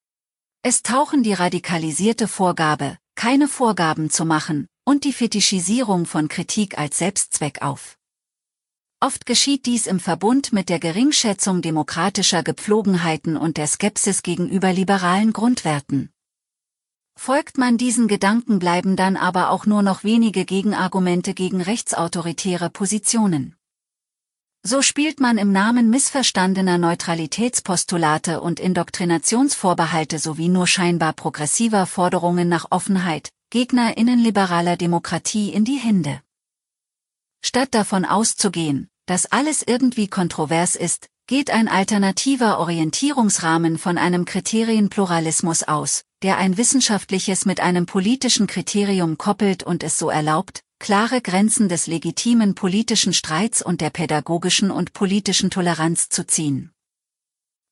Es 0.62 0.84
tauchen 0.84 1.22
die 1.22 1.34
radikalisierte 1.34 2.30
Vorgabe, 2.30 2.98
keine 3.16 3.50
Vorgaben 3.50 4.10
zu 4.10 4.24
machen, 4.24 4.68
und 4.86 5.04
die 5.04 5.14
Fetischisierung 5.14 6.06
von 6.06 6.30
Kritik 6.30 6.80
als 6.80 6.98
Selbstzweck 6.98 7.62
auf. 7.62 7.98
Oft 9.02 9.26
geschieht 9.26 9.66
dies 9.66 9.86
im 9.86 10.00
Verbund 10.00 10.54
mit 10.54 10.70
der 10.70 10.80
Geringschätzung 10.80 11.62
demokratischer 11.62 12.42
Gepflogenheiten 12.42 13.36
und 13.36 13.58
der 13.58 13.68
Skepsis 13.68 14.24
gegenüber 14.24 14.72
liberalen 14.72 15.34
Grundwerten. 15.34 16.15
Folgt 17.18 17.58
man 17.58 17.78
diesen 17.78 18.08
Gedanken 18.08 18.60
bleiben 18.60 18.96
dann 18.96 19.18
aber 19.18 19.50
auch 19.50 19.66
nur 19.66 19.82
noch 19.82 20.04
wenige 20.04 20.46
Gegenargumente 20.46 21.34
gegen 21.34 21.62
rechtsautoritäre 21.62 22.70
Positionen. 22.70 23.56
So 24.68 24.82
spielt 24.82 25.20
man 25.20 25.38
im 25.38 25.52
Namen 25.52 25.92
missverstandener 25.92 26.80
Neutralitätspostulate 26.80 28.42
und 28.42 28.60
Indoktrinationsvorbehalte 28.60 30.18
sowie 30.18 30.50
nur 30.50 30.66
scheinbar 30.66 31.14
progressiver 31.14 31.86
Forderungen 31.86 32.50
nach 32.50 32.72
Offenheit, 32.72 33.30
GegnerInnen 33.52 34.18
liberaler 34.18 34.76
Demokratie 34.76 35.54
in 35.54 35.66
die 35.66 35.78
Hände. 35.78 36.20
Statt 37.44 37.76
davon 37.76 38.06
auszugehen, 38.06 38.90
dass 39.06 39.28
alles 39.28 39.62
irgendwie 39.62 40.08
kontrovers 40.08 40.76
ist, 40.76 41.10
geht 41.28 41.52
ein 41.52 41.68
alternativer 41.68 42.58
Orientierungsrahmen 42.58 43.78
von 43.78 44.00
einem 44.00 44.26
Kriterienpluralismus 44.26 45.62
aus, 45.62 46.05
der 46.24 46.38
ein 46.38 46.58
wissenschaftliches 46.58 47.46
mit 47.46 47.60
einem 47.60 47.86
politischen 47.86 48.48
Kriterium 48.48 49.18
koppelt 49.18 49.64
und 49.64 49.84
es 49.84 49.98
so 49.98 50.10
erlaubt, 50.10 50.62
klare 50.80 51.22
Grenzen 51.22 51.70
des 51.70 51.88
legitimen 51.88 52.56
politischen 52.56 53.14
Streits 53.14 53.62
und 53.62 53.82
der 53.82 53.90
pädagogischen 53.90 54.72
und 54.72 54.94
politischen 54.94 55.50
Toleranz 55.50 56.10
zu 56.10 56.26
ziehen. 56.26 56.72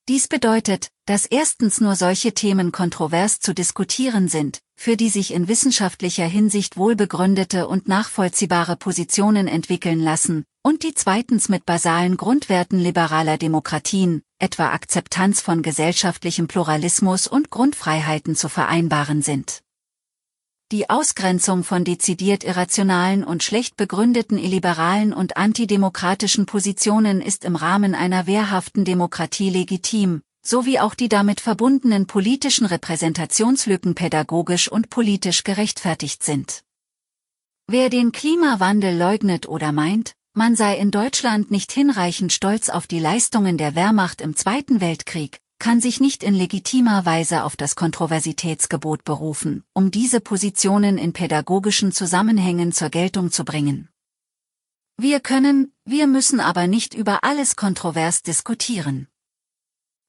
Dies 0.09 0.27
bedeutet, 0.27 0.89
dass 1.05 1.25
erstens 1.25 1.79
nur 1.79 1.95
solche 1.95 2.33
Themen 2.33 2.73
kontrovers 2.73 3.39
zu 3.39 3.53
diskutieren 3.53 4.27
sind, 4.27 4.59
für 4.75 4.97
die 4.97 5.07
sich 5.07 5.33
in 5.33 5.47
wissenschaftlicher 5.47 6.25
Hinsicht 6.25 6.75
wohlbegründete 6.75 7.69
und 7.69 7.87
nachvollziehbare 7.87 8.75
Positionen 8.75 9.47
entwickeln 9.47 10.01
lassen, 10.01 10.43
und 10.61 10.83
die 10.83 10.93
zweitens 10.93 11.47
mit 11.47 11.65
basalen 11.65 12.17
Grundwerten 12.17 12.79
liberaler 12.79 13.37
Demokratien, 13.37 14.23
etwa 14.43 14.71
Akzeptanz 14.71 15.39
von 15.39 15.61
gesellschaftlichem 15.61 16.49
Pluralismus 16.49 17.27
und 17.27 17.49
Grundfreiheiten 17.49 18.35
zu 18.35 18.49
vereinbaren 18.49 19.21
sind. 19.21 19.61
Die 20.73 20.89
Ausgrenzung 20.89 21.63
von 21.63 21.85
dezidiert 21.85 22.43
irrationalen 22.43 23.23
und 23.23 23.41
schlecht 23.41 23.77
begründeten 23.77 24.37
illiberalen 24.37 25.13
und 25.13 25.37
antidemokratischen 25.37 26.45
Positionen 26.45 27.21
ist 27.21 27.45
im 27.45 27.55
Rahmen 27.55 27.95
einer 27.95 28.27
wehrhaften 28.27 28.83
Demokratie 28.83 29.49
legitim, 29.49 30.21
sowie 30.45 30.79
auch 30.79 30.93
die 30.93 31.07
damit 31.07 31.39
verbundenen 31.39 32.05
politischen 32.05 32.65
Repräsentationslücken 32.65 33.95
pädagogisch 33.95 34.67
und 34.67 34.89
politisch 34.89 35.45
gerechtfertigt 35.45 36.21
sind. 36.21 36.63
Wer 37.67 37.89
den 37.89 38.11
Klimawandel 38.11 38.97
leugnet 38.97 39.47
oder 39.47 39.71
meint, 39.71 40.15
man 40.33 40.55
sei 40.55 40.77
in 40.77 40.91
Deutschland 40.91 41.51
nicht 41.51 41.71
hinreichend 41.71 42.33
stolz 42.33 42.69
auf 42.69 42.87
die 42.87 42.99
Leistungen 42.99 43.57
der 43.57 43.75
Wehrmacht 43.75 44.19
im 44.19 44.35
Zweiten 44.35 44.81
Weltkrieg, 44.81 45.39
kann 45.59 45.79
sich 45.79 45.99
nicht 45.99 46.23
in 46.23 46.33
legitimer 46.33 47.05
Weise 47.05 47.43
auf 47.43 47.55
das 47.55 47.75
Kontroversitätsgebot 47.75 49.05
berufen, 49.05 49.63
um 49.73 49.91
diese 49.91 50.19
Positionen 50.19 50.97
in 50.97 51.13
pädagogischen 51.13 51.91
Zusammenhängen 51.91 52.73
zur 52.73 52.89
Geltung 52.89 53.31
zu 53.31 53.45
bringen. 53.45 53.89
Wir 54.97 55.19
können, 55.19 55.71
wir 55.85 56.07
müssen 56.07 56.39
aber 56.39 56.67
nicht 56.67 56.93
über 56.93 57.23
alles 57.23 57.55
kontrovers 57.55 58.23
diskutieren. 58.23 59.07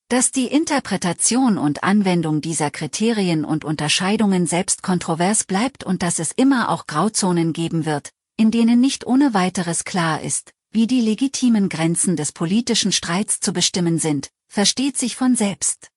Dass 0.09 0.31
die 0.31 0.47
Interpretation 0.47 1.57
und 1.57 1.85
Anwendung 1.85 2.41
dieser 2.41 2.71
Kriterien 2.71 3.45
und 3.45 3.65
Unterscheidungen 3.65 4.47
selbst 4.47 4.83
kontrovers 4.83 5.45
bleibt 5.45 5.85
und 5.85 6.03
dass 6.03 6.19
es 6.19 6.33
immer 6.33 6.69
auch 6.69 6.87
Grauzonen 6.87 7.53
geben 7.53 7.87
wird, 7.87 8.11
in 8.37 8.51
denen 8.51 8.81
nicht 8.81 9.07
ohne 9.07 9.35
weiteres 9.35 9.85
klar 9.85 10.21
ist, 10.21 10.53
wie 10.71 10.87
die 10.87 11.01
legitimen 11.01 11.69
Grenzen 11.69 12.17
des 12.17 12.33
politischen 12.33 12.93
Streits 12.93 13.41
zu 13.41 13.53
bestimmen 13.53 13.99
sind, 13.99 14.31
versteht 14.49 14.99
sich 14.99 15.17
von 15.17 15.37
selbst. 15.37 15.89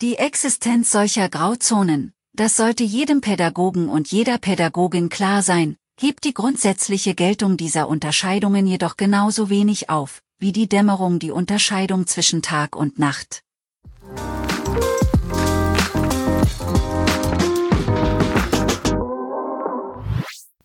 Die 0.00 0.16
Existenz 0.16 0.90
solcher 0.90 1.28
Grauzonen, 1.28 2.14
Das 2.36 2.56
sollte 2.56 2.82
jedem 2.82 3.20
Pädagogen 3.20 3.88
und 3.88 4.10
jeder 4.10 4.38
Pädagogin 4.38 5.08
klar 5.08 5.40
sein, 5.40 5.76
hebt 6.00 6.24
die 6.24 6.34
grundsätzliche 6.34 7.14
Geltung 7.14 7.56
dieser 7.56 7.88
Unterscheidungen 7.88 8.66
jedoch 8.66 8.96
genauso 8.96 9.50
wenig 9.50 9.88
auf, 9.88 10.20
wie 10.40 10.50
die 10.50 10.68
Dämmerung 10.68 11.20
die 11.20 11.30
Unterscheidung 11.30 12.08
zwischen 12.08 12.42
Tag 12.42 12.74
und 12.74 12.98
Nacht. 12.98 13.44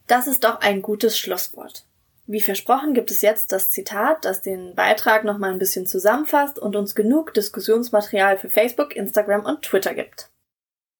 Das 0.10 0.26
ist 0.26 0.44
doch 0.44 0.62
ein 0.62 0.82
gutes 0.82 1.20
Schlusswort. 1.20 1.86
Wie 2.26 2.42
versprochen 2.42 2.96
gibt 2.96 3.12
es 3.12 3.22
jetzt 3.22 3.52
das 3.52 3.70
Zitat, 3.70 4.26
das 4.26 4.42
den 4.42 4.74
Beitrag 4.74 5.24
nochmal 5.24 5.52
ein 5.52 5.60
bisschen 5.60 5.86
zusammenfasst 5.86 6.58
und 6.58 6.76
uns 6.76 6.96
genug 6.96 7.36
Diskussionsmaterial 7.36 8.38
für 8.38 8.50
Facebook, 8.50 8.96
Instagram 8.96 9.46
und 9.46 9.62
Twitter 9.62 9.94
gibt. 9.94 10.32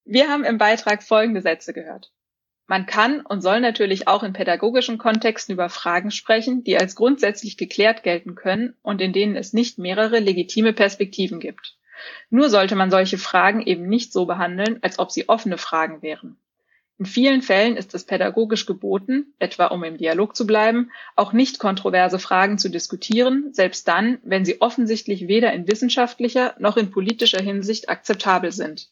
Wir 0.04 0.28
haben 0.28 0.44
im 0.44 0.58
Beitrag 0.58 1.02
folgende 1.02 1.42
Sätze 1.42 1.72
gehört. 1.72 2.12
Man 2.68 2.86
kann 2.86 3.20
und 3.22 3.40
soll 3.40 3.60
natürlich 3.60 4.06
auch 4.06 4.22
in 4.22 4.32
pädagogischen 4.32 4.96
Kontexten 4.96 5.54
über 5.54 5.70
Fragen 5.70 6.12
sprechen, 6.12 6.62
die 6.62 6.78
als 6.78 6.94
grundsätzlich 6.94 7.56
geklärt 7.56 8.04
gelten 8.04 8.36
können 8.36 8.76
und 8.82 9.00
in 9.00 9.12
denen 9.12 9.34
es 9.34 9.52
nicht 9.52 9.76
mehrere 9.76 10.20
legitime 10.20 10.72
Perspektiven 10.72 11.40
gibt. 11.40 11.76
Nur 12.28 12.48
sollte 12.48 12.76
man 12.76 12.92
solche 12.92 13.18
Fragen 13.18 13.60
eben 13.60 13.88
nicht 13.88 14.12
so 14.12 14.26
behandeln, 14.26 14.78
als 14.82 15.00
ob 15.00 15.10
sie 15.10 15.28
offene 15.28 15.58
Fragen 15.58 16.00
wären. 16.00 16.36
In 17.00 17.06
vielen 17.06 17.40
Fällen 17.40 17.78
ist 17.78 17.94
es 17.94 18.04
pädagogisch 18.04 18.66
geboten, 18.66 19.32
etwa 19.38 19.68
um 19.68 19.82
im 19.84 19.96
Dialog 19.96 20.36
zu 20.36 20.46
bleiben, 20.46 20.90
auch 21.16 21.32
nicht 21.32 21.58
kontroverse 21.58 22.18
Fragen 22.18 22.58
zu 22.58 22.68
diskutieren, 22.68 23.54
selbst 23.54 23.88
dann, 23.88 24.18
wenn 24.22 24.44
sie 24.44 24.60
offensichtlich 24.60 25.26
weder 25.26 25.50
in 25.54 25.66
wissenschaftlicher 25.66 26.54
noch 26.58 26.76
in 26.76 26.90
politischer 26.90 27.40
Hinsicht 27.40 27.88
akzeptabel 27.88 28.52
sind. 28.52 28.90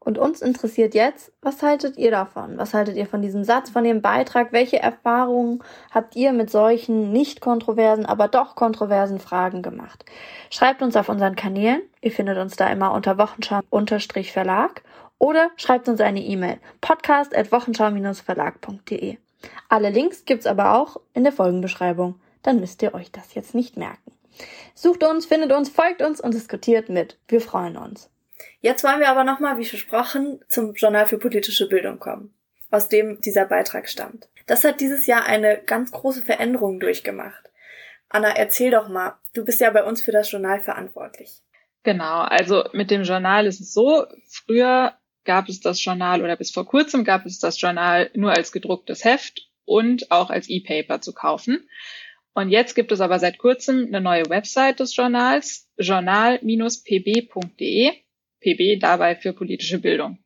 Und 0.00 0.18
uns 0.18 0.42
interessiert 0.42 0.94
jetzt, 0.94 1.32
was 1.40 1.62
haltet 1.62 1.96
ihr 1.96 2.10
davon? 2.10 2.58
Was 2.58 2.74
haltet 2.74 2.96
ihr 2.96 3.06
von 3.06 3.22
diesem 3.22 3.44
Satz, 3.44 3.70
von 3.70 3.84
dem 3.84 4.02
Beitrag? 4.02 4.52
Welche 4.52 4.80
Erfahrungen 4.80 5.62
habt 5.92 6.16
ihr 6.16 6.32
mit 6.32 6.50
solchen 6.50 7.12
nicht 7.12 7.40
kontroversen, 7.40 8.04
aber 8.04 8.26
doch 8.26 8.56
kontroversen 8.56 9.20
Fragen 9.20 9.62
gemacht? 9.62 10.04
Schreibt 10.50 10.82
uns 10.82 10.96
auf 10.96 11.08
unseren 11.08 11.36
Kanälen. 11.36 11.82
Ihr 12.00 12.10
findet 12.10 12.38
uns 12.38 12.56
da 12.56 12.66
immer 12.66 12.92
unter 12.94 13.16
Wochenschau-Verlag 13.16 14.82
oder 15.20 15.52
schreibt 15.56 15.88
uns 15.88 16.00
eine 16.00 16.20
E-Mail 16.20 16.58
podcast@wochenschau-verlag.de. 16.80 19.18
Alle 19.68 19.90
Links 19.90 20.24
gibt's 20.24 20.46
aber 20.46 20.74
auch 20.74 20.96
in 21.14 21.22
der 21.22 21.32
Folgenbeschreibung. 21.32 22.20
Dann 22.42 22.58
müsst 22.58 22.82
ihr 22.82 22.94
euch 22.94 23.12
das 23.12 23.34
jetzt 23.34 23.54
nicht 23.54 23.76
merken. 23.76 24.10
Sucht 24.74 25.04
uns, 25.04 25.26
findet 25.26 25.52
uns, 25.52 25.68
folgt 25.68 26.02
uns 26.02 26.20
und 26.20 26.34
diskutiert 26.34 26.88
mit. 26.88 27.18
Wir 27.28 27.40
freuen 27.40 27.76
uns. 27.76 28.10
Jetzt 28.60 28.82
wollen 28.82 28.98
wir 29.00 29.10
aber 29.10 29.24
nochmal, 29.24 29.58
wie 29.58 29.66
versprochen, 29.66 30.40
zum 30.48 30.74
Journal 30.74 31.06
für 31.06 31.18
politische 31.18 31.68
Bildung 31.68 31.98
kommen, 31.98 32.32
aus 32.70 32.88
dem 32.88 33.20
dieser 33.20 33.44
Beitrag 33.44 33.88
stammt. 33.88 34.28
Das 34.46 34.64
hat 34.64 34.80
dieses 34.80 35.06
Jahr 35.06 35.26
eine 35.26 35.58
ganz 35.58 35.92
große 35.92 36.22
Veränderung 36.22 36.80
durchgemacht. 36.80 37.50
Anna, 38.08 38.30
erzähl 38.30 38.70
doch 38.70 38.88
mal, 38.88 39.16
du 39.34 39.44
bist 39.44 39.60
ja 39.60 39.68
bei 39.70 39.84
uns 39.84 40.00
für 40.02 40.12
das 40.12 40.30
Journal 40.30 40.60
verantwortlich. 40.60 41.42
Genau, 41.82 42.22
also 42.22 42.64
mit 42.72 42.90
dem 42.90 43.02
Journal 43.02 43.46
ist 43.46 43.60
es 43.60 43.72
so, 43.72 44.06
früher 44.26 44.94
gab 45.24 45.48
es 45.48 45.60
das 45.60 45.84
Journal 45.84 46.22
oder 46.22 46.36
bis 46.36 46.50
vor 46.50 46.66
kurzem 46.66 47.04
gab 47.04 47.26
es 47.26 47.38
das 47.38 47.60
Journal 47.60 48.10
nur 48.14 48.32
als 48.32 48.52
gedrucktes 48.52 49.04
Heft 49.04 49.48
und 49.64 50.10
auch 50.10 50.30
als 50.30 50.48
E-Paper 50.48 51.00
zu 51.00 51.12
kaufen. 51.12 51.68
Und 52.32 52.50
jetzt 52.50 52.74
gibt 52.74 52.92
es 52.92 53.00
aber 53.00 53.18
seit 53.18 53.38
kurzem 53.38 53.86
eine 53.86 54.00
neue 54.00 54.28
Website 54.28 54.80
des 54.80 54.96
Journals, 54.96 55.68
journal-pb.de. 55.78 57.92
PB 58.40 58.80
dabei 58.80 59.16
für 59.16 59.34
politische 59.34 59.78
Bildung. 59.78 60.18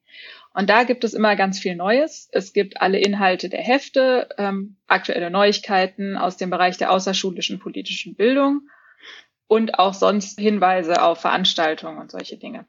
Und 0.55 0.71
da 0.71 0.85
gibt 0.85 1.03
es 1.03 1.15
immer 1.15 1.35
ganz 1.35 1.59
viel 1.59 1.75
Neues. 1.75 2.29
Es 2.31 2.53
gibt 2.53 2.81
alle 2.81 3.01
Inhalte 3.01 3.49
der 3.49 3.63
Hefte, 3.63 4.29
ähm, 4.39 4.77
aktuelle 4.87 5.31
Neuigkeiten 5.31 6.17
aus 6.17 6.37
dem 6.37 6.51
Bereich 6.51 6.79
der 6.79 6.93
außerschulischen 6.93 7.59
politischen 7.59 8.15
Bildung 8.15 8.69
und 9.49 9.81
auch 9.81 9.95
sonst 9.95 10.39
Hinweise 10.39 11.03
auf 11.03 11.21
Veranstaltungen 11.21 11.99
und 11.99 12.13
solche 12.13 12.39
Dinge. 12.39 12.67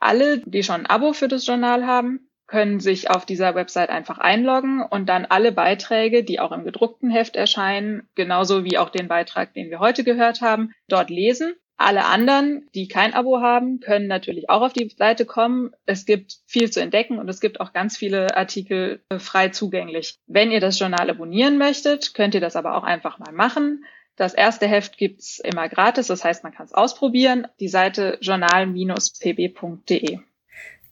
Alle, 0.00 0.38
die 0.38 0.62
schon 0.62 0.80
ein 0.80 0.86
Abo 0.86 1.12
für 1.12 1.28
das 1.28 1.46
Journal 1.46 1.86
haben, 1.86 2.28
können 2.46 2.80
sich 2.80 3.10
auf 3.10 3.24
dieser 3.24 3.54
Website 3.54 3.90
einfach 3.90 4.18
einloggen 4.18 4.82
und 4.82 5.08
dann 5.08 5.24
alle 5.24 5.52
Beiträge, 5.52 6.24
die 6.24 6.40
auch 6.40 6.50
im 6.50 6.64
gedruckten 6.64 7.10
Heft 7.10 7.36
erscheinen, 7.36 8.08
genauso 8.16 8.64
wie 8.64 8.76
auch 8.76 8.90
den 8.90 9.06
Beitrag, 9.06 9.54
den 9.54 9.70
wir 9.70 9.78
heute 9.78 10.02
gehört 10.02 10.40
haben, 10.40 10.72
dort 10.88 11.10
lesen 11.10 11.54
alle 11.80 12.04
anderen, 12.04 12.68
die 12.74 12.88
kein 12.88 13.14
Abo 13.14 13.40
haben, 13.40 13.80
können 13.80 14.06
natürlich 14.06 14.50
auch 14.50 14.60
auf 14.60 14.74
die 14.74 14.90
Seite 14.90 15.24
kommen. 15.24 15.70
Es 15.86 16.04
gibt 16.04 16.40
viel 16.46 16.70
zu 16.70 16.82
entdecken 16.82 17.18
und 17.18 17.26
es 17.30 17.40
gibt 17.40 17.58
auch 17.58 17.72
ganz 17.72 17.96
viele 17.96 18.36
Artikel 18.36 19.02
äh, 19.08 19.18
frei 19.18 19.48
zugänglich. 19.48 20.18
Wenn 20.26 20.50
ihr 20.50 20.60
das 20.60 20.78
Journal 20.78 21.08
abonnieren 21.08 21.56
möchtet, 21.56 22.12
könnt 22.12 22.34
ihr 22.34 22.42
das 22.42 22.54
aber 22.54 22.76
auch 22.76 22.84
einfach 22.84 23.18
mal 23.18 23.32
machen. 23.32 23.86
Das 24.20 24.34
erste 24.34 24.66
Heft 24.66 24.98
gibt's 24.98 25.38
immer 25.38 25.70
gratis, 25.70 26.08
das 26.08 26.24
heißt, 26.24 26.44
man 26.44 26.52
kann 26.52 26.66
es 26.66 26.74
ausprobieren. 26.74 27.46
Die 27.58 27.68
Seite 27.68 28.18
journal-pb.de. 28.20 30.18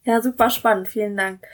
Ja, 0.05 0.23
super 0.23 0.49
spannend. 0.49 0.88
Vielen 0.88 1.14
Dank. 1.14 1.47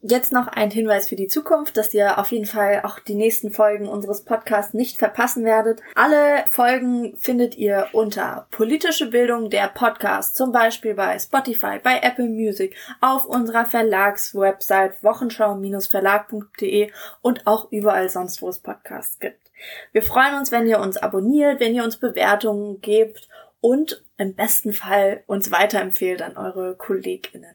Jetzt 0.00 0.32
noch 0.32 0.48
ein 0.48 0.70
Hinweis 0.70 1.10
für 1.10 1.16
die 1.16 1.26
Zukunft, 1.28 1.76
dass 1.76 1.92
ihr 1.92 2.18
auf 2.18 2.32
jeden 2.32 2.46
Fall 2.46 2.80
auch 2.82 2.98
die 2.98 3.14
nächsten 3.14 3.50
Folgen 3.50 3.88
unseres 3.88 4.24
Podcasts 4.24 4.72
nicht 4.72 4.96
verpassen 4.96 5.44
werdet. 5.44 5.82
Alle 5.94 6.46
Folgen 6.46 7.14
findet 7.18 7.58
ihr 7.58 7.88
unter 7.92 8.46
politische 8.50 9.10
Bildung 9.10 9.50
der 9.50 9.68
Podcast, 9.68 10.34
zum 10.34 10.50
Beispiel 10.50 10.94
bei 10.94 11.18
Spotify, 11.18 11.78
bei 11.82 11.98
Apple 12.00 12.30
Music, 12.30 12.74
auf 13.02 13.26
unserer 13.26 13.66
Verlagswebsite 13.66 14.94
wochenschau-verlag.de 15.02 16.90
und 17.20 17.46
auch 17.46 17.70
überall 17.70 18.08
sonst, 18.08 18.40
wo 18.40 18.48
es 18.48 18.60
Podcasts 18.60 19.18
gibt. 19.18 19.47
Wir 19.92 20.02
freuen 20.02 20.34
uns, 20.34 20.52
wenn 20.52 20.66
ihr 20.66 20.80
uns 20.80 20.96
abonniert, 20.96 21.60
wenn 21.60 21.74
ihr 21.74 21.84
uns 21.84 21.96
Bewertungen 21.96 22.80
gebt 22.80 23.28
und 23.60 24.04
im 24.16 24.34
besten 24.34 24.72
Fall 24.72 25.22
uns 25.26 25.50
weiterempfehlt 25.50 26.22
an 26.22 26.36
eure 26.36 26.76
KollegInnen. 26.76 27.54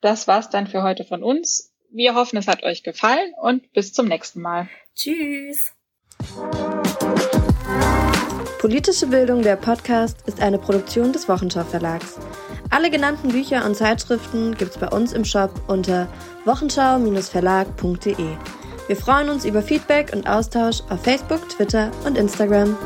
Das 0.00 0.28
war's 0.28 0.50
dann 0.50 0.66
für 0.66 0.82
heute 0.82 1.04
von 1.04 1.22
uns. 1.22 1.72
Wir 1.90 2.14
hoffen, 2.14 2.36
es 2.36 2.48
hat 2.48 2.62
euch 2.62 2.82
gefallen 2.82 3.32
und 3.40 3.72
bis 3.72 3.92
zum 3.92 4.08
nächsten 4.08 4.40
Mal. 4.40 4.68
Tschüss. 4.94 5.72
Politische 8.58 9.06
Bildung, 9.06 9.42
der 9.42 9.56
Podcast, 9.56 10.26
ist 10.26 10.40
eine 10.40 10.58
Produktion 10.58 11.12
des 11.12 11.28
Wochenschau 11.28 11.64
Verlags. 11.64 12.18
Alle 12.70 12.90
genannten 12.90 13.28
Bücher 13.28 13.64
und 13.64 13.76
Zeitschriften 13.76 14.56
gibt's 14.56 14.78
bei 14.78 14.88
uns 14.88 15.12
im 15.12 15.24
Shop 15.24 15.50
unter 15.68 16.08
wochenschau-verlag.de. 16.44 18.36
Wir 18.86 18.96
freuen 18.96 19.30
uns 19.30 19.46
über 19.46 19.62
Feedback 19.62 20.12
und 20.14 20.28
Austausch 20.28 20.82
auf 20.90 21.02
Facebook, 21.02 21.48
Twitter 21.48 21.90
und 22.04 22.18
Instagram. 22.18 22.76